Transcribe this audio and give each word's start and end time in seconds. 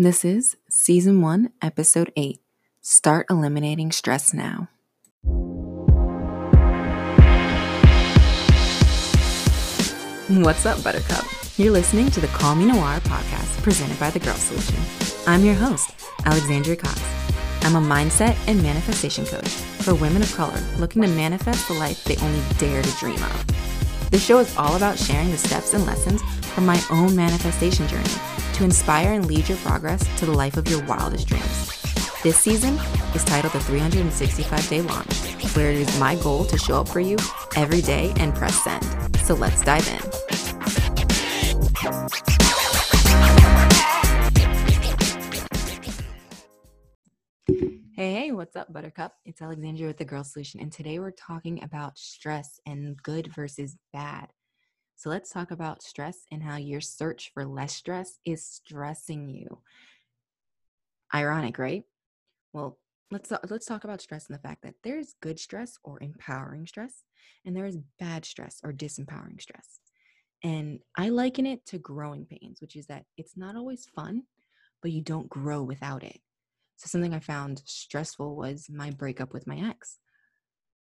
This 0.00 0.24
is 0.24 0.56
Season 0.70 1.20
1, 1.20 1.50
Episode 1.60 2.10
8 2.16 2.40
Start 2.80 3.26
Eliminating 3.28 3.92
Stress 3.92 4.32
Now. 4.32 4.70
What's 10.28 10.64
up, 10.64 10.82
Buttercup? 10.82 11.26
You're 11.58 11.72
listening 11.72 12.10
to 12.12 12.20
the 12.20 12.28
Call 12.28 12.54
Me 12.54 12.64
Noir 12.64 13.00
podcast 13.00 13.62
presented 13.62 14.00
by 14.00 14.08
The 14.08 14.20
Girl 14.20 14.36
Solution. 14.36 14.74
I'm 15.26 15.44
your 15.44 15.52
host, 15.52 15.90
Alexandria 16.24 16.76
Cox. 16.76 16.98
I'm 17.60 17.76
a 17.76 17.86
mindset 17.86 18.38
and 18.48 18.62
manifestation 18.62 19.26
coach 19.26 19.50
for 19.50 19.94
women 19.94 20.22
of 20.22 20.34
color 20.34 20.58
looking 20.78 21.02
to 21.02 21.08
manifest 21.08 21.68
the 21.68 21.74
life 21.74 22.04
they 22.04 22.16
only 22.16 22.40
dare 22.56 22.80
to 22.80 22.96
dream 22.96 23.22
of. 23.22 24.10
This 24.10 24.24
show 24.24 24.38
is 24.38 24.56
all 24.56 24.76
about 24.76 24.98
sharing 24.98 25.30
the 25.30 25.36
steps 25.36 25.74
and 25.74 25.84
lessons 25.84 26.22
from 26.54 26.64
my 26.64 26.82
own 26.90 27.14
manifestation 27.14 27.86
journey 27.86 28.39
to 28.60 28.64
inspire 28.64 29.14
and 29.14 29.26
lead 29.26 29.48
your 29.48 29.56
progress 29.58 30.06
to 30.18 30.26
the 30.26 30.32
life 30.32 30.58
of 30.58 30.68
your 30.68 30.84
wildest 30.84 31.26
dreams. 31.26 31.82
This 32.22 32.36
season 32.36 32.74
is 33.14 33.24
titled 33.24 33.54
The 33.54 33.60
365 33.60 34.68
Day 34.68 34.82
Launch, 34.82 35.14
where 35.56 35.70
it 35.70 35.78
is 35.78 35.98
my 35.98 36.14
goal 36.16 36.44
to 36.44 36.58
show 36.58 36.78
up 36.78 36.86
for 36.86 37.00
you 37.00 37.16
every 37.56 37.80
day 37.80 38.12
and 38.16 38.34
press 38.34 38.62
send. 38.62 38.84
So 39.20 39.32
let's 39.32 39.62
dive 39.64 39.88
in. 39.88 40.00
Hey, 47.96 48.14
hey, 48.14 48.32
what's 48.32 48.56
up, 48.56 48.70
Buttercup? 48.70 49.14
It's 49.24 49.40
Alexandria 49.40 49.86
with 49.86 49.96
the 49.96 50.04
Girl 50.04 50.22
Solution, 50.22 50.60
and 50.60 50.70
today 50.70 50.98
we're 50.98 51.12
talking 51.12 51.62
about 51.62 51.96
stress 51.96 52.60
and 52.66 52.94
good 53.02 53.32
versus 53.34 53.78
bad. 53.94 54.28
So 55.00 55.08
let's 55.08 55.30
talk 55.30 55.50
about 55.50 55.82
stress 55.82 56.26
and 56.30 56.42
how 56.42 56.56
your 56.56 56.82
search 56.82 57.30
for 57.32 57.46
less 57.46 57.74
stress 57.74 58.18
is 58.26 58.44
stressing 58.44 59.30
you. 59.30 59.60
Ironic, 61.14 61.58
right? 61.58 61.84
Well, 62.52 62.78
let's 63.10 63.32
let's 63.48 63.64
talk 63.64 63.84
about 63.84 64.02
stress 64.02 64.28
and 64.28 64.34
the 64.36 64.42
fact 64.42 64.60
that 64.60 64.74
there 64.84 64.98
is 64.98 65.14
good 65.22 65.40
stress 65.40 65.78
or 65.84 66.02
empowering 66.02 66.66
stress 66.66 67.02
and 67.46 67.56
there 67.56 67.64
is 67.64 67.78
bad 67.98 68.26
stress 68.26 68.60
or 68.62 68.74
disempowering 68.74 69.40
stress. 69.40 69.80
And 70.44 70.80
I 70.94 71.08
liken 71.08 71.46
it 71.46 71.64
to 71.68 71.78
growing 71.78 72.26
pains, 72.26 72.60
which 72.60 72.76
is 72.76 72.88
that 72.88 73.06
it's 73.16 73.38
not 73.38 73.56
always 73.56 73.86
fun, 73.96 74.24
but 74.82 74.92
you 74.92 75.00
don't 75.00 75.30
grow 75.30 75.62
without 75.62 76.02
it. 76.02 76.20
So 76.76 76.88
something 76.88 77.14
I 77.14 77.20
found 77.20 77.62
stressful 77.64 78.36
was 78.36 78.68
my 78.68 78.90
breakup 78.90 79.32
with 79.32 79.46
my 79.46 79.70
ex. 79.70 79.96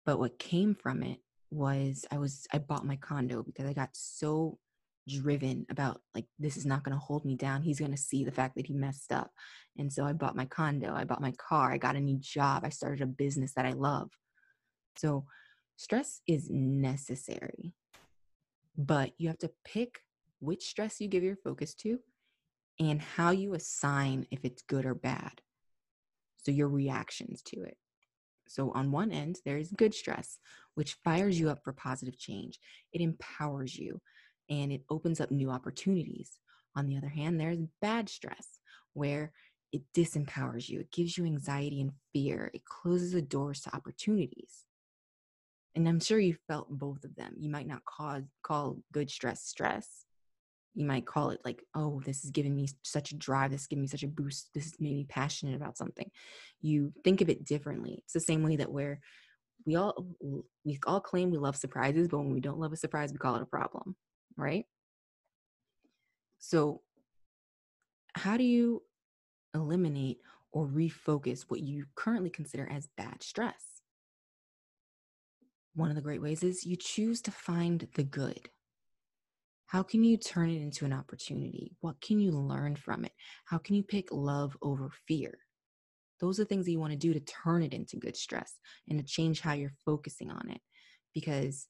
But 0.06 0.20
what 0.20 0.40
came 0.40 0.74
from 0.74 1.04
it 1.04 1.20
was 1.56 2.06
I 2.12 2.18
was 2.18 2.46
I 2.54 2.60
bought 2.60 2.86
my 2.86 2.98
condo 2.98 3.42
because 3.42 3.66
I 3.66 3.74
got 3.74 3.90
so 3.94 4.60
driven 5.08 5.66
about 5.70 6.02
like 6.14 6.26
this 6.40 6.58
is 6.58 6.66
not 6.66 6.84
going 6.84 6.94
to 6.94 7.04
hold 7.04 7.26
me 7.26 7.36
down. 7.36 7.62
He's 7.62 7.80
going 7.80 7.92
to 7.92 7.98
see 7.98 8.24
the 8.24 8.32
fact 8.32 8.56
that 8.56 8.68
he 8.68 8.74
messed 8.74 9.12
up. 9.12 9.32
And 9.78 9.92
so 9.92 10.04
I 10.06 10.14
bought 10.14 10.36
my 10.36 10.46
condo, 10.46 10.94
I 10.94 11.04
bought 11.06 11.22
my 11.22 11.34
car, 11.38 11.72
I 11.72 11.78
got 11.78 11.96
a 11.96 12.00
new 12.00 12.18
job, 12.20 12.64
I 12.66 12.70
started 12.70 13.02
a 13.02 13.08
business 13.08 13.54
that 13.54 13.66
I 13.66 13.72
love. 13.72 14.10
So 14.98 15.26
stress 15.78 16.22
is 16.28 16.50
necessary. 16.50 17.74
But 18.78 19.12
you 19.18 19.28
have 19.30 19.38
to 19.40 19.52
pick 19.64 20.00
which 20.40 20.64
stress 20.64 21.00
you 21.00 21.08
give 21.08 21.24
your 21.24 21.38
focus 21.38 21.74
to 21.76 22.00
and 22.80 23.02
how 23.02 23.32
you 23.32 23.54
assign 23.54 24.28
if 24.32 24.44
it's 24.44 24.64
good 24.64 24.86
or 24.86 24.96
bad. 24.96 25.42
So 26.38 26.52
your 26.52 26.68
reactions 26.68 27.42
to 27.44 27.62
it. 27.62 27.78
So, 28.48 28.72
on 28.72 28.92
one 28.92 29.12
end, 29.12 29.40
there 29.46 29.58
is 29.58 29.72
good 29.72 29.94
stress, 29.94 30.38
which 30.76 30.98
fires 31.04 31.40
you 31.40 31.50
up 31.50 31.64
for 31.64 31.74
positive 31.74 32.18
change. 32.18 32.60
It 32.94 33.02
empowers 33.02 33.76
you 33.76 34.02
and 34.50 34.72
it 34.72 34.84
opens 34.90 35.20
up 35.20 35.32
new 35.32 35.50
opportunities. 35.50 36.40
On 36.76 36.88
the 36.88 36.98
other 36.98 37.10
hand, 37.10 37.40
there's 37.40 37.60
bad 37.82 38.10
stress, 38.10 38.60
where 38.94 39.32
it 39.72 39.82
disempowers 39.96 40.70
you, 40.70 40.80
it 40.82 40.92
gives 40.92 41.18
you 41.18 41.26
anxiety 41.26 41.82
and 41.82 41.92
fear, 42.14 42.52
it 42.54 42.64
closes 42.66 43.12
the 43.12 43.22
doors 43.22 43.62
to 43.62 43.76
opportunities. 43.76 44.66
And 45.76 45.88
I'm 45.90 46.00
sure 46.00 46.20
you 46.20 46.38
felt 46.48 46.70
both 46.70 47.04
of 47.04 47.16
them. 47.16 47.34
You 47.38 47.50
might 47.50 47.68
not 47.68 47.84
call, 47.84 48.22
call 48.44 48.78
good 48.94 49.10
stress 49.10 49.44
stress, 49.44 50.05
you 50.76 50.86
might 50.86 51.06
call 51.06 51.30
it 51.30 51.40
like, 51.46 51.64
oh, 51.74 52.02
this 52.06 52.26
is 52.26 52.32
giving 52.32 52.54
me 52.54 52.68
such 52.84 53.12
a 53.12 53.16
drive. 53.16 53.52
This 53.52 53.62
is 53.62 53.68
giving 53.68 53.84
me 53.84 53.88
such 53.88 54.04
a 54.04 54.08
boost. 54.08 54.50
This 54.54 54.68
is 54.68 54.74
made 54.80 54.94
me 54.94 55.06
passionate 55.08 55.56
about 55.56 55.78
something. 55.78 56.12
You 56.62 56.94
think 57.04 57.22
of 57.22 57.30
it 57.30 57.46
differently. 57.46 58.02
It's 58.04 58.14
the 58.14 58.20
same 58.20 58.44
way 58.44 58.58
that 58.58 58.72
where 58.72 59.00
we 59.66 59.78
all 59.78 60.06
we 60.66 60.78
all 60.86 61.00
claim 61.00 61.32
we 61.32 61.38
love 61.38 61.56
surprises, 61.56 62.10
but 62.10 62.20
when 62.20 62.34
we 62.34 62.42
don't 62.42 62.60
love 62.60 62.74
a 62.74 62.78
surprise, 62.78 63.12
we 63.12 63.18
call 63.18 63.36
it 63.38 63.42
a 63.42 63.48
problem, 63.48 63.96
right? 64.36 64.66
So, 66.40 66.82
how 68.14 68.36
do 68.36 68.44
you 68.44 68.84
eliminate 69.54 70.20
or 70.52 70.68
refocus 70.68 71.44
what 71.48 71.62
you 71.62 71.86
currently 71.96 72.30
consider 72.30 72.70
as 72.70 72.88
bad 72.98 73.24
stress? 73.24 73.82
One 75.74 75.90
of 75.90 75.96
the 75.96 76.02
great 76.02 76.22
ways 76.22 76.44
is 76.44 76.66
you 76.66 76.76
choose 76.76 77.22
to 77.22 77.32
find 77.32 77.88
the 77.96 78.04
good 78.04 78.50
how 79.68 79.84
can 79.84 80.04
you 80.04 80.18
turn 80.18 80.50
it 80.50 80.62
into 80.62 80.86
an 80.86 80.94
opportunity? 80.94 81.76
What 81.82 82.00
can 82.00 82.20
you 82.20 82.32
learn 82.32 82.76
from 82.76 83.06
it? 83.06 83.12
How 83.46 83.58
can 83.58 83.76
you 83.76 83.84
pick 83.84 84.12
love 84.12 84.56
over 84.62 84.90
fear? 85.08 85.40
Those 86.20 86.40
are 86.40 86.46
things 86.46 86.66
that 86.66 86.72
you 86.72 86.80
want 86.80 86.92
to 86.94 86.98
do 86.98 87.14
to 87.14 87.20
turn 87.20 87.64
it 87.64 87.74
into 87.74 87.98
good 87.98 88.16
stress 88.16 88.54
and 88.88 89.00
to 89.00 89.06
change 89.06 89.42
how 89.42 89.54
you're 89.54 89.74
focusing 89.86 90.32
on 90.32 90.50
it. 90.50 90.62
Because 91.14 91.68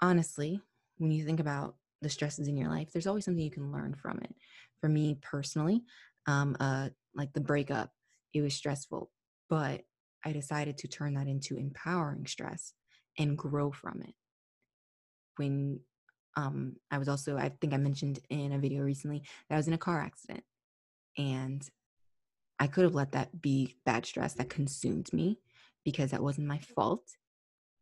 honestly, 0.00 0.60
when 0.98 1.10
you 1.10 1.24
think 1.24 1.40
about 1.40 1.76
the 2.02 2.10
stresses 2.10 2.48
in 2.48 2.56
your 2.56 2.68
life, 2.68 2.92
there's 2.92 3.06
always 3.06 3.24
something 3.24 3.42
you 3.42 3.50
can 3.50 3.72
learn 3.72 3.94
from 3.94 4.18
it. 4.18 4.34
For 4.80 4.88
me 4.88 5.18
personally, 5.22 5.82
um, 6.26 6.56
uh, 6.60 6.90
like 7.14 7.32
the 7.32 7.40
breakup, 7.40 7.90
it 8.34 8.42
was 8.42 8.54
stressful, 8.54 9.10
but 9.48 9.82
I 10.24 10.32
decided 10.32 10.78
to 10.78 10.88
turn 10.88 11.14
that 11.14 11.26
into 11.26 11.56
empowering 11.56 12.26
stress 12.26 12.74
and 13.18 13.36
grow 13.36 13.72
from 13.72 14.02
it. 14.02 14.14
When 15.36 15.80
um, 16.36 16.76
I 16.90 16.98
was 16.98 17.08
also, 17.08 17.36
I 17.36 17.50
think 17.60 17.74
I 17.74 17.78
mentioned 17.78 18.20
in 18.30 18.52
a 18.52 18.58
video 18.58 18.82
recently 18.82 19.22
that 19.48 19.54
I 19.54 19.58
was 19.58 19.68
in 19.68 19.74
a 19.74 19.78
car 19.78 20.00
accident 20.00 20.44
and 21.18 21.68
I 22.58 22.66
could 22.66 22.84
have 22.84 22.94
let 22.94 23.12
that 23.12 23.42
be 23.42 23.76
bad 23.84 24.06
stress 24.06 24.34
that 24.34 24.48
consumed 24.48 25.12
me 25.12 25.40
because 25.84 26.12
that 26.12 26.22
wasn't 26.22 26.46
my 26.46 26.58
fault. 26.58 27.16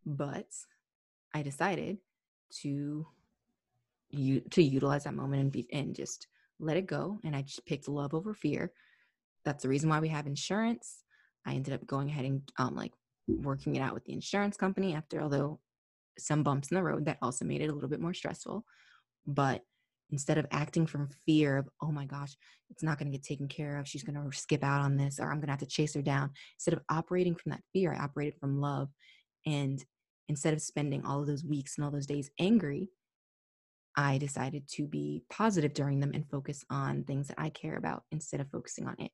But 0.06 0.48
I 1.34 1.42
decided 1.42 1.98
to 2.62 3.06
you 4.08 4.40
to 4.40 4.62
utilize 4.62 5.04
that 5.04 5.14
moment 5.14 5.42
and 5.42 5.52
be 5.52 5.68
and 5.72 5.94
just 5.94 6.26
let 6.58 6.76
it 6.76 6.86
go. 6.86 7.20
And 7.24 7.36
I 7.36 7.42
just 7.42 7.64
picked 7.66 7.88
love 7.88 8.14
over 8.14 8.34
fear. 8.34 8.72
That's 9.44 9.62
the 9.62 9.68
reason 9.68 9.88
why 9.88 10.00
we 10.00 10.08
have 10.08 10.26
insurance. 10.26 11.04
I 11.46 11.54
ended 11.54 11.74
up 11.74 11.86
going 11.86 12.08
ahead 12.08 12.24
and 12.24 12.42
um 12.58 12.74
like 12.74 12.92
working 13.28 13.76
it 13.76 13.80
out 13.80 13.94
with 13.94 14.04
the 14.04 14.12
insurance 14.12 14.56
company 14.56 14.94
after 14.94 15.20
although 15.20 15.60
some 16.20 16.42
bumps 16.42 16.70
in 16.70 16.76
the 16.76 16.82
road 16.82 17.06
that 17.06 17.18
also 17.22 17.44
made 17.44 17.60
it 17.60 17.68
a 17.68 17.72
little 17.72 17.88
bit 17.88 18.00
more 18.00 18.14
stressful. 18.14 18.64
But 19.26 19.62
instead 20.10 20.38
of 20.38 20.46
acting 20.50 20.86
from 20.86 21.08
fear 21.26 21.58
of, 21.58 21.68
oh 21.80 21.92
my 21.92 22.04
gosh, 22.04 22.36
it's 22.70 22.82
not 22.82 22.98
going 22.98 23.10
to 23.10 23.16
get 23.16 23.24
taken 23.24 23.48
care 23.48 23.78
of, 23.78 23.86
she's 23.88 24.02
going 24.02 24.16
to 24.16 24.36
skip 24.36 24.64
out 24.64 24.80
on 24.80 24.96
this, 24.96 25.20
or 25.20 25.30
I'm 25.30 25.38
going 25.38 25.46
to 25.46 25.52
have 25.52 25.60
to 25.60 25.66
chase 25.66 25.94
her 25.94 26.02
down, 26.02 26.30
instead 26.56 26.74
of 26.74 26.80
operating 26.90 27.34
from 27.34 27.50
that 27.50 27.62
fear, 27.72 27.92
I 27.92 28.02
operated 28.02 28.38
from 28.38 28.60
love. 28.60 28.88
And 29.46 29.84
instead 30.28 30.54
of 30.54 30.62
spending 30.62 31.04
all 31.04 31.20
of 31.20 31.26
those 31.26 31.44
weeks 31.44 31.76
and 31.76 31.84
all 31.84 31.90
those 31.90 32.06
days 32.06 32.30
angry, 32.38 32.88
I 33.96 34.18
decided 34.18 34.68
to 34.74 34.86
be 34.86 35.22
positive 35.30 35.74
during 35.74 36.00
them 36.00 36.12
and 36.14 36.28
focus 36.30 36.64
on 36.70 37.04
things 37.04 37.28
that 37.28 37.38
I 37.38 37.50
care 37.50 37.76
about 37.76 38.04
instead 38.12 38.40
of 38.40 38.50
focusing 38.50 38.86
on 38.86 38.94
it. 38.98 39.10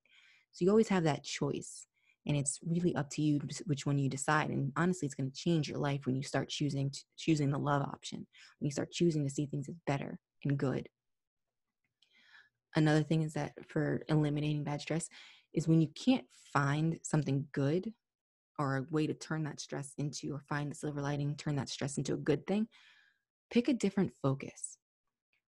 So 0.53 0.65
you 0.65 0.71
always 0.71 0.89
have 0.89 1.05
that 1.05 1.25
choice 1.25 1.87
and 2.27 2.37
it's 2.37 2.59
really 2.67 2.95
up 2.97 3.09
to 3.11 3.23
you 3.23 3.41
which 3.67 3.87
one 3.87 3.99
you 3.99 4.09
decide 4.09 4.51
and 4.51 4.73
honestly 4.77 5.07
it's 5.07 5.15
going 5.15 5.31
to 5.31 5.37
change 5.37 5.69
your 5.69 5.79
life 5.79 6.07
when 6.07 6.17
you 6.17 6.23
start 6.23 6.49
choosing 6.49 6.93
choosing 7.17 7.51
the 7.51 7.59
love 7.59 7.83
option 7.83 8.27
when 8.59 8.67
you 8.67 8.71
start 8.71 8.91
choosing 8.91 9.25
to 9.25 9.33
see 9.33 9.47
things 9.47 9.69
as 9.69 9.77
better 9.87 10.19
and 10.45 10.59
good. 10.59 10.89
Another 12.75 13.03
thing 13.03 13.23
is 13.23 13.33
that 13.35 13.53
for 13.69 14.03
eliminating 14.09 14.65
bad 14.65 14.81
stress 14.81 15.09
is 15.55 15.67
when 15.67 15.81
you 15.81 15.89
can't 15.95 16.27
find 16.53 16.99
something 17.03 17.47
good 17.53 17.93
or 18.59 18.77
a 18.77 18.87
way 18.91 19.07
to 19.07 19.15
turn 19.15 19.45
that 19.45 19.61
stress 19.61 19.93
into 19.99 20.35
or 20.35 20.41
find 20.49 20.71
the 20.71 20.75
silver 20.75 21.01
lining 21.01 21.35
turn 21.37 21.57
that 21.57 21.69
stress 21.69 21.97
into 21.97 22.15
a 22.15 22.19
good 22.19 22.47
thing 22.47 22.69
pick 23.51 23.69
a 23.69 23.73
different 23.73 24.13
focus. 24.23 24.79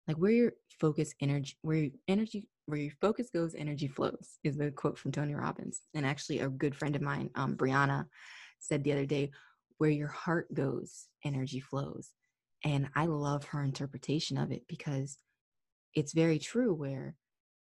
Like 0.07 0.17
where 0.17 0.31
your 0.31 0.53
focus 0.79 1.13
energy 1.21 1.55
where 1.61 1.77
your 1.77 1.91
energy 2.07 2.49
where 2.65 2.79
your 2.79 2.93
focus 3.01 3.29
goes 3.29 3.55
energy 3.55 3.87
flows 3.87 4.37
is 4.43 4.57
the 4.57 4.71
quote 4.71 4.97
from 4.97 5.11
tony 5.11 5.35
robbins. 5.35 5.81
And 5.93 6.05
actually 6.05 6.39
a 6.39 6.49
good 6.49 6.75
friend 6.75 6.95
of 6.95 7.01
mine 7.01 7.29
um, 7.35 7.55
brianna 7.55 8.05
said 8.59 8.83
the 8.83 8.93
other 8.93 9.05
day 9.05 9.31
where 9.77 9.89
your 9.89 10.07
heart 10.07 10.53
goes 10.53 11.07
energy 11.23 11.59
flows. 11.59 12.11
And 12.63 12.89
i 12.95 13.05
love 13.05 13.45
her 13.45 13.63
interpretation 13.63 14.37
of 14.37 14.51
it 14.51 14.63
because 14.67 15.17
it's 15.93 16.13
very 16.13 16.39
true 16.39 16.73
where 16.73 17.15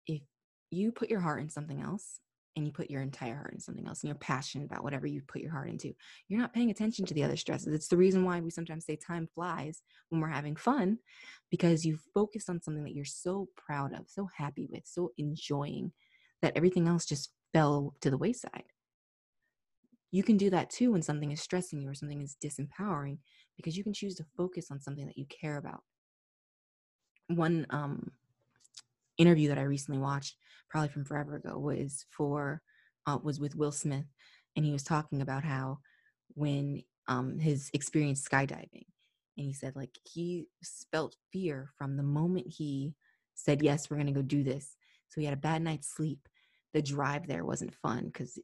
if 0.07 0.23
you 0.71 0.93
put 0.93 1.11
your 1.11 1.21
heart 1.21 1.41
in 1.41 1.51
something 1.51 1.81
else 1.81 2.21
and 2.57 2.67
you 2.67 2.73
put 2.73 2.91
your 2.91 3.03
entire 3.03 3.35
heart 3.35 3.55
in 3.55 3.61
something 3.61 3.87
else 3.87 4.03
and 4.03 4.09
you're 4.09 4.17
passionate 4.17 4.67
about 4.67 4.85
whatever 4.85 5.07
you 5.07 5.23
put 5.27 5.41
your 5.41 5.53
heart 5.53 5.71
into, 5.71 5.95
you're 6.29 6.41
not 6.41 6.53
paying 6.53 6.71
attention 6.71 7.07
to 7.07 7.15
the 7.15 7.25
other 7.25 7.37
stresses. 7.37 7.73
It's 7.75 7.89
the 7.89 7.97
reason 7.97 8.25
why 8.25 8.41
we 8.41 8.51
sometimes 8.51 8.85
say 8.85 8.97
time 8.97 9.29
flies 9.35 9.83
when 10.11 10.21
we're 10.21 10.29
having 10.29 10.57
fun 10.57 10.99
because 11.51 11.85
you 11.85 11.99
focus 12.15 12.49
on 12.49 12.61
something 12.61 12.85
that 12.85 12.95
you're 12.95 13.05
so 13.05 13.49
proud 13.57 13.95
of, 13.95 14.09
so 14.09 14.29
happy 14.37 14.69
with, 14.71 14.83
so 14.85 15.13
enjoying 15.17 15.93
that 16.43 16.53
everything 16.57 16.89
else 16.89 17.07
just 17.07 17.31
fell 17.53 17.95
to 18.01 18.11
the 18.11 18.19
wayside. 18.19 18.65
You 20.11 20.23
can 20.23 20.37
do 20.37 20.51
that 20.51 20.69
too 20.69 20.93
when 20.93 21.03
something 21.03 21.31
is 21.31 21.41
stressing 21.41 21.81
you 21.81 21.89
or 21.89 21.95
something 21.95 22.21
is 22.21 22.37
disempowering 22.43 23.19
because 23.57 23.79
you 23.79 23.85
can 23.85 23.95
choose 23.95 24.15
to 24.17 24.27
focus 24.37 24.67
on 24.71 24.81
something 24.81 25.07
that 25.07 25.17
you 25.17 25.25
care 25.27 25.57
about. 25.57 25.83
One 27.29 27.67
um, 27.71 28.11
interview 29.23 29.49
that 29.49 29.59
I 29.59 29.63
recently 29.63 30.01
watched, 30.01 30.37
probably 30.69 30.89
from 30.89 31.05
forever 31.05 31.37
ago, 31.37 31.59
was 31.59 32.05
for 32.11 32.61
uh, 33.07 33.19
was 33.23 33.41
with 33.41 33.57
Will 33.57 33.73
Smith, 33.73 34.07
and 34.57 34.65
he 34.65 34.73
was 34.73 34.83
talking 34.85 35.23
about 35.23 35.45
how 35.45 35.79
when 36.35 36.83
um, 37.09 37.39
his 37.39 37.71
experience 37.73 38.27
skydiving, 38.27 38.87
and 39.37 39.47
he 39.47 39.53
said 39.53 39.75
like 39.75 39.97
he 40.05 40.47
felt 40.91 41.17
fear 41.33 41.71
from 41.79 41.97
the 41.97 42.03
moment 42.03 42.47
he 42.49 42.95
said 43.35 43.63
yes, 43.63 43.89
we're 43.89 43.97
gonna 43.97 44.13
go 44.13 44.23
do 44.23 44.43
this. 44.43 44.77
So 45.09 45.21
he 45.21 45.25
had 45.27 45.35
a 45.35 45.49
bad 45.49 45.63
night's 45.63 45.89
sleep. 45.89 46.29
The 46.75 46.83
drive 46.83 47.27
there 47.27 47.45
wasn't 47.45 47.75
fun 47.75 48.07
because 48.07 48.39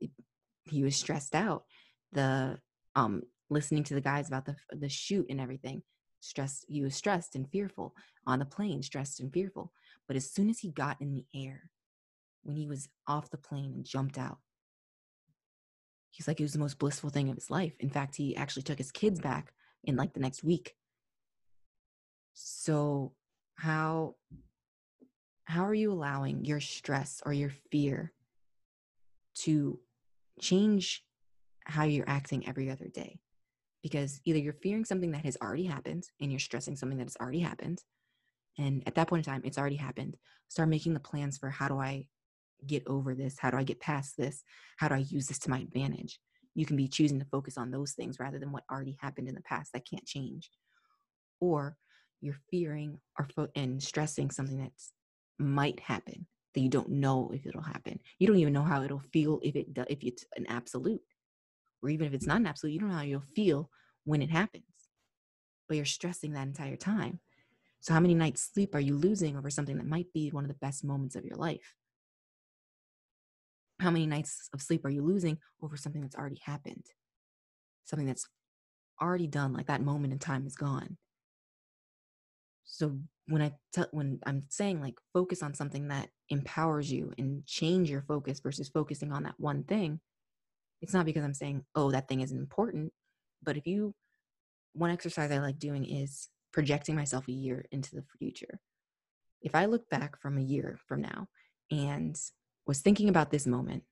he 0.64 0.82
was 0.82 0.96
stressed 0.96 1.34
out. 1.34 1.64
The 2.12 2.58
um, 2.94 3.22
listening 3.50 3.84
to 3.84 3.94
the 3.94 4.00
guys 4.00 4.28
about 4.28 4.44
the 4.44 4.56
the 4.70 4.88
shoot 4.88 5.26
and 5.30 5.40
everything, 5.40 5.82
stressed. 6.20 6.66
He 6.68 6.82
was 6.82 6.94
stressed 6.94 7.34
and 7.34 7.50
fearful 7.50 7.94
on 8.26 8.38
the 8.38 8.44
plane, 8.44 8.82
stressed 8.82 9.20
and 9.20 9.32
fearful. 9.32 9.72
But 10.08 10.16
as 10.16 10.28
soon 10.28 10.48
as 10.50 10.58
he 10.60 10.70
got 10.70 11.00
in 11.00 11.12
the 11.12 11.26
air, 11.34 11.70
when 12.42 12.56
he 12.56 12.66
was 12.66 12.88
off 13.06 13.30
the 13.30 13.36
plane 13.36 13.72
and 13.74 13.84
jumped 13.84 14.18
out, 14.18 14.38
he's 16.10 16.26
like 16.26 16.40
it 16.40 16.44
was 16.44 16.54
the 16.54 16.58
most 16.58 16.78
blissful 16.78 17.10
thing 17.10 17.28
of 17.28 17.36
his 17.36 17.50
life. 17.50 17.74
In 17.78 17.90
fact, 17.90 18.16
he 18.16 18.34
actually 18.34 18.62
took 18.62 18.78
his 18.78 18.90
kids 18.90 19.20
back 19.20 19.52
in 19.84 19.96
like 19.96 20.14
the 20.14 20.20
next 20.20 20.42
week. 20.42 20.74
So 22.32 23.12
how 23.56 24.16
how 25.44 25.64
are 25.64 25.74
you 25.74 25.92
allowing 25.92 26.44
your 26.44 26.60
stress 26.60 27.22
or 27.24 27.32
your 27.32 27.50
fear 27.70 28.12
to 29.34 29.78
change 30.40 31.04
how 31.64 31.84
you're 31.84 32.08
acting 32.08 32.46
every 32.48 32.70
other 32.70 32.88
day? 32.88 33.20
Because 33.82 34.20
either 34.24 34.38
you're 34.38 34.52
fearing 34.52 34.84
something 34.84 35.12
that 35.12 35.24
has 35.24 35.36
already 35.42 35.64
happened 35.64 36.04
and 36.20 36.30
you're 36.30 36.38
stressing 36.38 36.76
something 36.76 36.98
that 36.98 37.06
has 37.06 37.16
already 37.16 37.40
happened. 37.40 37.82
And 38.58 38.82
at 38.86 38.94
that 38.96 39.08
point 39.08 39.26
in 39.26 39.32
time, 39.32 39.42
it's 39.44 39.58
already 39.58 39.76
happened. 39.76 40.16
Start 40.48 40.68
making 40.68 40.94
the 40.94 41.00
plans 41.00 41.38
for 41.38 41.48
how 41.48 41.68
do 41.68 41.78
I 41.78 42.06
get 42.66 42.82
over 42.86 43.14
this? 43.14 43.38
How 43.38 43.50
do 43.50 43.56
I 43.56 43.62
get 43.62 43.80
past 43.80 44.16
this? 44.16 44.42
How 44.78 44.88
do 44.88 44.96
I 44.96 44.98
use 44.98 45.28
this 45.28 45.38
to 45.40 45.50
my 45.50 45.60
advantage? 45.60 46.18
You 46.54 46.66
can 46.66 46.76
be 46.76 46.88
choosing 46.88 47.20
to 47.20 47.26
focus 47.26 47.56
on 47.56 47.70
those 47.70 47.92
things 47.92 48.18
rather 48.18 48.38
than 48.38 48.50
what 48.50 48.64
already 48.70 48.96
happened 49.00 49.28
in 49.28 49.34
the 49.34 49.42
past 49.42 49.72
that 49.72 49.88
can't 49.88 50.04
change. 50.04 50.50
Or 51.40 51.76
you're 52.20 52.40
fearing 52.50 52.98
or 53.18 53.28
fo- 53.34 53.48
and 53.54 53.80
stressing 53.80 54.30
something 54.30 54.58
that 54.58 54.72
might 55.38 55.78
happen 55.78 56.26
that 56.54 56.60
you 56.60 56.68
don't 56.68 56.88
know 56.88 57.30
if 57.32 57.46
it'll 57.46 57.62
happen. 57.62 58.00
You 58.18 58.26
don't 58.26 58.38
even 58.38 58.52
know 58.52 58.62
how 58.62 58.82
it'll 58.82 58.98
feel 58.98 59.38
if 59.44 59.54
it 59.54 59.72
do, 59.72 59.84
if 59.88 60.02
it's 60.02 60.24
an 60.36 60.46
absolute, 60.48 61.00
or 61.82 61.90
even 61.90 62.06
if 62.08 62.14
it's 62.14 62.26
not 62.26 62.38
an 62.38 62.46
absolute. 62.46 62.72
You 62.72 62.80
don't 62.80 62.88
know 62.88 62.96
how 62.96 63.02
you'll 63.02 63.20
feel 63.20 63.70
when 64.04 64.22
it 64.22 64.30
happens, 64.30 64.64
but 65.68 65.76
you're 65.76 65.86
stressing 65.86 66.32
that 66.32 66.46
entire 66.48 66.76
time. 66.76 67.20
So, 67.80 67.94
how 67.94 68.00
many 68.00 68.14
nights 68.14 68.50
sleep 68.52 68.74
are 68.74 68.80
you 68.80 68.96
losing 68.96 69.36
over 69.36 69.50
something 69.50 69.76
that 69.76 69.86
might 69.86 70.12
be 70.12 70.30
one 70.30 70.44
of 70.44 70.48
the 70.48 70.56
best 70.56 70.84
moments 70.84 71.16
of 71.16 71.24
your 71.24 71.36
life? 71.36 71.74
How 73.80 73.90
many 73.90 74.06
nights 74.06 74.48
of 74.52 74.60
sleep 74.60 74.84
are 74.84 74.90
you 74.90 75.02
losing 75.02 75.38
over 75.62 75.76
something 75.76 76.02
that's 76.02 76.16
already 76.16 76.40
happened? 76.44 76.84
Something 77.84 78.06
that's 78.06 78.28
already 79.00 79.28
done, 79.28 79.52
like 79.52 79.66
that 79.66 79.82
moment 79.82 80.12
in 80.12 80.18
time 80.18 80.46
is 80.46 80.56
gone. 80.56 80.96
So 82.64 82.98
when 83.26 83.42
I 83.42 83.52
tell 83.72 83.86
when 83.92 84.18
I'm 84.26 84.42
saying 84.48 84.80
like 84.80 84.96
focus 85.12 85.42
on 85.42 85.54
something 85.54 85.88
that 85.88 86.10
empowers 86.28 86.90
you 86.92 87.12
and 87.16 87.46
change 87.46 87.88
your 87.88 88.02
focus 88.02 88.40
versus 88.40 88.68
focusing 88.68 89.12
on 89.12 89.22
that 89.22 89.34
one 89.38 89.64
thing, 89.64 90.00
it's 90.82 90.92
not 90.92 91.06
because 91.06 91.24
I'm 91.24 91.34
saying, 91.34 91.64
oh, 91.74 91.90
that 91.92 92.08
thing 92.08 92.20
isn't 92.20 92.38
important. 92.38 92.92
But 93.42 93.56
if 93.56 93.66
you 93.66 93.94
one 94.74 94.90
exercise 94.90 95.30
I 95.30 95.38
like 95.38 95.58
doing 95.58 95.84
is 95.84 96.28
projecting 96.52 96.94
myself 96.94 97.28
a 97.28 97.32
year 97.32 97.64
into 97.70 97.94
the 97.94 98.04
future. 98.18 98.60
If 99.42 99.54
I 99.54 99.66
look 99.66 99.88
back 99.88 100.20
from 100.20 100.38
a 100.38 100.42
year 100.42 100.78
from 100.86 101.02
now 101.02 101.28
and 101.70 102.18
was 102.66 102.80
thinking 102.80 103.08
about 103.08 103.30
this 103.30 103.46
moment, 103.46 103.84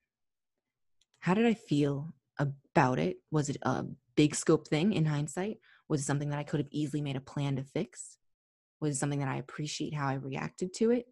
how 1.20 1.34
did 1.34 1.46
I 1.46 1.54
feel 1.54 2.12
about 2.38 2.98
it? 2.98 3.18
Was 3.30 3.48
it 3.48 3.56
a 3.62 3.84
big 4.16 4.34
scope 4.34 4.68
thing 4.68 4.92
in 4.92 5.04
hindsight? 5.04 5.58
Was 5.88 6.00
it 6.00 6.04
something 6.04 6.30
that 6.30 6.38
I 6.38 6.44
could 6.44 6.60
have 6.60 6.68
easily 6.70 7.00
made 7.00 7.16
a 7.16 7.20
plan 7.20 7.56
to 7.56 7.62
fix? 7.62 8.18
Was 8.80 8.96
it 8.96 8.98
something 8.98 9.20
that 9.20 9.28
I 9.28 9.36
appreciate 9.36 9.94
how 9.94 10.08
I 10.08 10.14
reacted 10.14 10.74
to 10.74 10.90
it? 10.90 11.06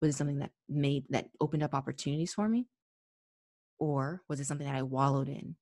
Was 0.00 0.14
it 0.14 0.18
something 0.18 0.38
that 0.38 0.50
made 0.68 1.04
that 1.10 1.28
opened 1.40 1.62
up 1.62 1.74
opportunities 1.74 2.34
for 2.34 2.48
me? 2.48 2.66
Or 3.78 4.22
was 4.28 4.40
it 4.40 4.46
something 4.46 4.66
that 4.66 4.76
I 4.76 4.82
wallowed 4.82 5.28
in? 5.28 5.56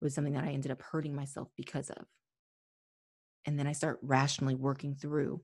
Was 0.00 0.14
something 0.14 0.34
that 0.34 0.44
I 0.44 0.48
ended 0.48 0.72
up 0.72 0.82
hurting 0.82 1.14
myself 1.14 1.48
because 1.56 1.90
of? 1.90 2.04
And 3.46 3.58
then 3.58 3.66
I 3.66 3.72
start 3.72 3.98
rationally 4.02 4.54
working 4.54 4.94
through 4.94 5.42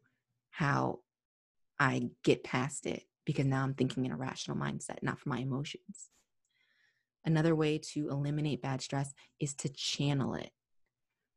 how 0.50 1.00
I 1.78 2.10
get 2.24 2.44
past 2.44 2.86
it 2.86 3.04
because 3.24 3.46
now 3.46 3.62
I'm 3.62 3.74
thinking 3.74 4.06
in 4.06 4.12
a 4.12 4.16
rational 4.16 4.56
mindset, 4.56 5.02
not 5.02 5.18
from 5.18 5.30
my 5.30 5.38
emotions. 5.38 6.10
Another 7.24 7.54
way 7.54 7.78
to 7.92 8.08
eliminate 8.08 8.62
bad 8.62 8.80
stress 8.80 9.12
is 9.38 9.54
to 9.56 9.68
channel 9.68 10.34
it. 10.34 10.50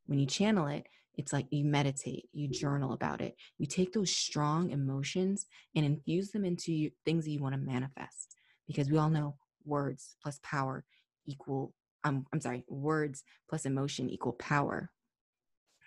When 0.06 0.18
you 0.18 0.26
channel 0.26 0.66
it, 0.68 0.86
it's 1.14 1.32
like 1.32 1.46
you 1.50 1.64
meditate, 1.64 2.28
you 2.32 2.48
journal 2.48 2.92
about 2.92 3.20
it, 3.20 3.36
you 3.58 3.66
take 3.66 3.92
those 3.92 4.10
strong 4.10 4.70
emotions 4.70 5.46
and 5.76 5.84
infuse 5.84 6.30
them 6.30 6.44
into 6.44 6.90
things 7.04 7.24
that 7.24 7.30
you 7.30 7.40
want 7.40 7.54
to 7.54 7.60
manifest. 7.60 8.36
Because 8.66 8.88
we 8.88 8.96
all 8.96 9.10
know 9.10 9.36
words 9.64 10.16
plus 10.22 10.40
power 10.42 10.84
equal, 11.26 11.74
um, 12.04 12.24
I'm 12.32 12.40
sorry, 12.40 12.64
words 12.68 13.22
plus 13.48 13.66
emotion 13.66 14.08
equal 14.08 14.32
power. 14.32 14.90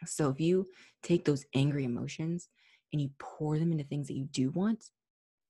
So 0.06 0.30
if 0.30 0.40
you 0.40 0.68
take 1.04 1.26
those 1.26 1.46
angry 1.54 1.86
emotions 1.86 2.50
and 2.92 3.02
you 3.02 3.10
pour 3.20 3.58
them 3.60 3.72
into 3.72 3.84
things 3.84 4.08
that 4.08 4.16
you 4.16 4.26
do 4.26 4.52
want, 4.52 4.86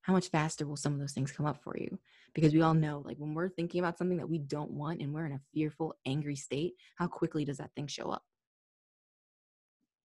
how 0.02 0.14
much 0.14 0.30
faster 0.30 0.68
will 0.68 0.78
some 0.78 0.94
of 0.94 1.00
those 1.00 1.14
things 1.14 1.32
come 1.32 1.46
up 1.46 1.64
for 1.64 1.76
you? 1.78 1.98
Because 2.34 2.54
we 2.54 2.62
all 2.62 2.74
know, 2.74 3.02
like 3.06 3.18
when 3.18 3.34
we're 3.34 3.50
thinking 3.50 3.80
about 3.80 3.98
something 3.98 4.18
that 4.18 4.30
we 4.30 4.38
don't 4.38 4.72
want 4.72 5.02
and 5.02 5.14
we're 5.14 5.26
in 5.26 5.32
a 5.32 5.42
fearful, 5.54 5.96
angry 6.06 6.36
state, 6.36 6.74
how 6.96 7.08
quickly 7.08 7.44
does 7.44 7.58
that 7.58 7.72
thing 7.76 7.88
show 7.88 8.10
up? 8.12 8.24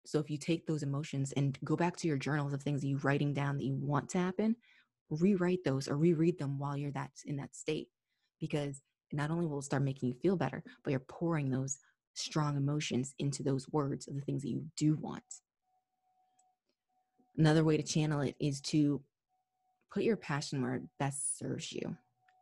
So 0.05 0.19
if 0.19 0.29
you 0.29 0.37
take 0.37 0.65
those 0.65 0.83
emotions 0.83 1.31
and 1.33 1.57
go 1.63 1.75
back 1.75 1.97
to 1.97 2.07
your 2.07 2.17
journals 2.17 2.53
of 2.53 2.63
things 2.63 2.81
that 2.81 2.87
you're 2.87 2.99
writing 2.99 3.33
down 3.33 3.57
that 3.57 3.65
you 3.65 3.75
want 3.75 4.09
to 4.09 4.17
happen, 4.17 4.55
rewrite 5.09 5.63
those 5.65 5.87
or 5.87 5.97
reread 5.97 6.39
them 6.39 6.57
while 6.57 6.77
you're 6.77 6.91
that 6.91 7.11
in 7.25 7.35
that 7.37 7.55
state. 7.55 7.89
Because 8.39 8.81
not 9.11 9.29
only 9.29 9.45
will 9.45 9.59
it 9.59 9.63
start 9.63 9.83
making 9.83 10.09
you 10.09 10.15
feel 10.15 10.35
better, 10.35 10.63
but 10.83 10.91
you're 10.91 10.99
pouring 11.01 11.49
those 11.49 11.77
strong 12.13 12.57
emotions 12.57 13.13
into 13.19 13.43
those 13.43 13.67
words 13.71 14.07
of 14.07 14.15
the 14.15 14.21
things 14.21 14.43
that 14.43 14.49
you 14.49 14.65
do 14.77 14.95
want. 14.95 15.23
Another 17.37 17.63
way 17.63 17.77
to 17.77 17.83
channel 17.83 18.21
it 18.21 18.35
is 18.39 18.61
to 18.61 19.01
put 19.93 20.03
your 20.03 20.17
passion 20.17 20.61
where 20.61 20.75
it 20.75 20.83
best 20.99 21.37
serves 21.37 21.71
you. 21.71 21.95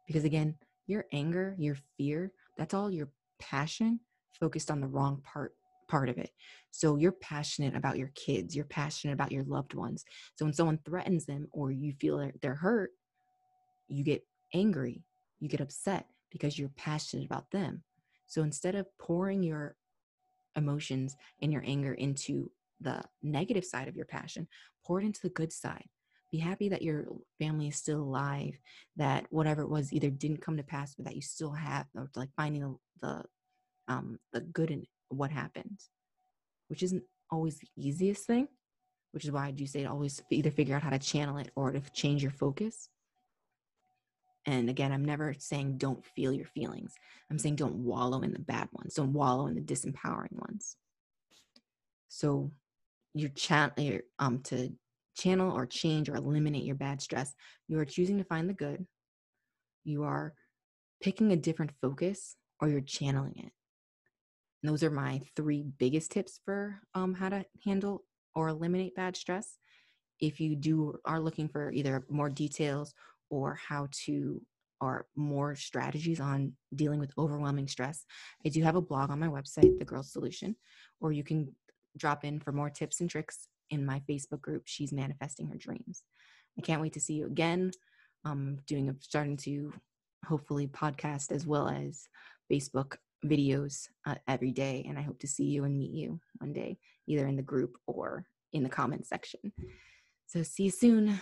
Because 0.07 0.23
again, 0.23 0.55
your 0.87 1.05
anger, 1.11 1.55
your 1.59 1.77
fear, 1.97 2.31
that's 2.57 2.73
all 2.73 2.91
your 2.91 3.09
passion 3.39 3.99
focused 4.39 4.71
on 4.71 4.81
the 4.81 4.87
wrong 4.87 5.21
part 5.23 5.53
part 5.87 6.09
of 6.09 6.19
it. 6.19 6.29
So 6.71 6.97
you're 6.97 7.11
passionate 7.11 7.75
about 7.75 7.97
your 7.97 8.11
kids, 8.13 8.55
you're 8.55 8.65
passionate 8.65 9.13
about 9.13 9.31
your 9.31 9.43
loved 9.43 9.73
ones. 9.73 10.05
So 10.35 10.45
when 10.45 10.53
someone 10.53 10.79
threatens 10.85 11.25
them 11.25 11.47
or 11.51 11.71
you 11.71 11.93
feel 11.99 12.29
they're 12.41 12.53
hurt, 12.53 12.91
you 13.87 14.03
get 14.03 14.23
angry, 14.53 15.03
you 15.39 15.49
get 15.49 15.61
upset 15.61 16.05
because 16.31 16.59
you're 16.59 16.69
passionate 16.69 17.25
about 17.25 17.49
them. 17.51 17.83
So 18.29 18.43
instead 18.43 18.75
of 18.75 18.87
pouring 18.97 19.43
your 19.43 19.75
emotions 20.55 21.17
and 21.41 21.51
your 21.51 21.63
anger 21.65 21.93
into 21.93 22.51
the 22.79 23.01
negative 23.21 23.65
side 23.65 23.87
of 23.87 23.95
your 23.95 24.05
passion, 24.05 24.47
pour 24.85 25.01
it 25.01 25.05
into 25.05 25.21
the 25.21 25.29
good 25.29 25.51
side. 25.51 25.85
Be 26.31 26.37
happy 26.37 26.69
that 26.69 26.83
your 26.83 27.05
family 27.39 27.67
is 27.67 27.75
still 27.75 28.01
alive, 28.01 28.57
that 28.95 29.25
whatever 29.31 29.63
it 29.63 29.69
was 29.69 29.91
either 29.91 30.11
didn't 30.11 30.41
come 30.41 30.57
to 30.57 30.63
pass, 30.63 30.93
but 30.93 31.05
that 31.05 31.15
you 31.15 31.23
still 31.23 31.51
have, 31.51 31.87
or 31.95 32.09
like 32.15 32.29
finding 32.37 32.77
the, 33.01 33.23
um, 33.87 34.19
the 34.31 34.41
good 34.41 34.69
in 34.69 34.85
what 35.09 35.31
happened, 35.31 35.79
which 36.67 36.83
isn't 36.83 37.03
always 37.31 37.57
the 37.57 37.67
easiest 37.75 38.27
thing, 38.27 38.47
which 39.11 39.25
is 39.25 39.31
why 39.31 39.47
I 39.47 39.51
do 39.51 39.65
say 39.65 39.81
to 39.81 39.89
always 39.89 40.21
either 40.29 40.51
figure 40.51 40.75
out 40.75 40.83
how 40.83 40.91
to 40.91 40.99
channel 40.99 41.37
it 41.37 41.49
or 41.55 41.71
to 41.71 41.81
change 41.93 42.21
your 42.21 42.31
focus. 42.31 42.89
And 44.49 44.69
again, 44.69 44.91
I'm 44.91 45.05
never 45.05 45.35
saying 45.37 45.77
don't 45.77 46.03
feel 46.15 46.33
your 46.33 46.47
feelings. 46.47 46.93
I'm 47.29 47.37
saying 47.37 47.57
don't 47.57 47.75
wallow 47.75 48.21
in 48.21 48.33
the 48.33 48.39
bad 48.39 48.69
ones, 48.71 48.95
don't 48.95 49.13
wallow 49.13 49.47
in 49.47 49.55
the 49.55 49.61
disempowering 49.61 50.33
ones. 50.33 50.75
So 52.07 52.51
you're 53.13 53.29
chan- 53.29 54.01
um, 54.17 54.39
to 54.43 54.71
channel 55.15 55.51
or 55.51 55.65
change 55.65 56.09
or 56.09 56.15
eliminate 56.15 56.63
your 56.63 56.75
bad 56.75 57.01
stress, 57.01 57.33
you 57.67 57.77
are 57.79 57.85
choosing 57.85 58.17
to 58.17 58.23
find 58.23 58.49
the 58.49 58.53
good. 58.53 58.87
You 59.83 60.03
are 60.03 60.33
picking 61.01 61.31
a 61.31 61.37
different 61.37 61.71
focus 61.81 62.35
or 62.59 62.69
you're 62.69 62.81
channeling 62.81 63.35
it 63.37 63.51
those 64.63 64.83
are 64.83 64.91
my 64.91 65.21
three 65.35 65.63
biggest 65.77 66.11
tips 66.11 66.39
for 66.43 66.79
um, 66.93 67.13
how 67.13 67.29
to 67.29 67.45
handle 67.65 68.03
or 68.35 68.49
eliminate 68.49 68.95
bad 68.95 69.15
stress. 69.15 69.57
If 70.19 70.39
you 70.39 70.55
do 70.55 70.97
are 71.05 71.19
looking 71.19 71.47
for 71.47 71.71
either 71.71 72.05
more 72.09 72.29
details 72.29 72.93
or 73.29 73.59
how 73.67 73.87
to 74.05 74.41
or 74.81 75.05
more 75.15 75.55
strategies 75.55 76.19
on 76.21 76.53
dealing 76.73 76.99
with 76.99 77.11
overwhelming 77.17 77.67
stress, 77.67 78.05
I 78.45 78.49
do 78.49 78.63
have 78.63 78.75
a 78.75 78.81
blog 78.81 79.11
on 79.11 79.19
my 79.19 79.27
website, 79.27 79.77
The 79.77 79.85
Girl 79.85 80.03
Solution, 80.03 80.55
or 81.01 81.11
you 81.11 81.23
can 81.23 81.53
drop 81.97 82.23
in 82.23 82.39
for 82.39 82.51
more 82.51 82.69
tips 82.69 83.01
and 83.01 83.09
tricks 83.09 83.47
in 83.69 83.85
my 83.85 84.01
Facebook 84.09 84.41
group, 84.41 84.63
She's 84.65 84.93
Manifesting 84.93 85.47
Her 85.47 85.57
Dreams. 85.57 86.03
I 86.57 86.61
can't 86.61 86.81
wait 86.81 86.93
to 86.93 86.99
see 86.99 87.13
you 87.13 87.25
again. 87.25 87.71
I'm 88.25 88.59
doing 88.67 88.95
starting 89.01 89.37
to 89.37 89.73
hopefully 90.25 90.67
podcast 90.67 91.31
as 91.31 91.45
well 91.45 91.67
as 91.69 92.07
Facebook 92.51 92.95
videos 93.25 93.87
uh, 94.05 94.15
every 94.27 94.51
day, 94.51 94.85
and 94.87 94.97
I 94.97 95.01
hope 95.01 95.19
to 95.19 95.27
see 95.27 95.45
you 95.45 95.65
and 95.65 95.77
meet 95.77 95.91
you 95.91 96.19
one 96.39 96.53
day, 96.53 96.77
either 97.07 97.27
in 97.27 97.35
the 97.35 97.41
group 97.41 97.77
or 97.85 98.25
in 98.53 98.63
the 98.63 98.69
comment 98.69 99.05
section. 99.05 99.51
So 100.27 100.43
see 100.43 100.63
you 100.63 100.71
soon. 100.71 101.19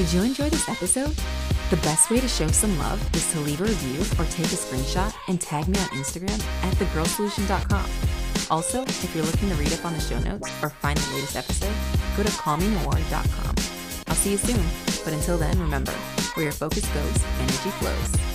Did 0.00 0.14
you 0.14 0.22
enjoy 0.22 0.48
this 0.48 0.66
episode? 0.66 1.14
The 1.68 1.76
best 1.82 2.10
way 2.10 2.20
to 2.20 2.26
show 2.26 2.48
some 2.48 2.78
love 2.78 2.98
is 3.14 3.30
to 3.32 3.40
leave 3.40 3.60
a 3.60 3.64
review 3.64 4.00
or 4.18 4.26
take 4.30 4.46
a 4.46 4.56
screenshot 4.56 5.14
and 5.28 5.38
tag 5.38 5.68
me 5.68 5.78
on 5.78 5.88
Instagram 5.88 6.40
at 6.64 6.72
thegirlsolution.com. 6.76 7.84
Also, 8.50 8.80
if 8.80 9.14
you're 9.14 9.26
looking 9.26 9.50
to 9.50 9.54
read 9.56 9.70
up 9.74 9.84
on 9.84 9.92
the 9.92 10.00
show 10.00 10.18
notes 10.20 10.50
or 10.62 10.70
find 10.70 10.96
the 10.96 11.14
latest 11.16 11.36
episode, 11.36 11.74
go 12.16 12.22
to 12.22 12.30
callmemore.com. 12.30 13.54
I'll 14.08 14.14
see 14.14 14.30
you 14.30 14.38
soon, 14.38 14.64
but 15.04 15.12
until 15.12 15.36
then, 15.36 15.60
remember, 15.60 15.92
where 16.32 16.44
your 16.44 16.54
focus 16.54 16.88
goes, 16.94 17.24
energy 17.38 17.68
flows. 17.78 18.29